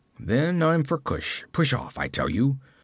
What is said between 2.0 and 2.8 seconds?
tell you!'